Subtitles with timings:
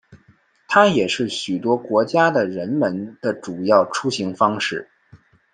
[0.67, 4.89] 它也是许多国家的人们的主要出行方式。